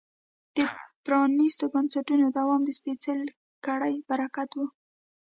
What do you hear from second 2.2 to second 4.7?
دوام د سپېڅلې کړۍ برکت و.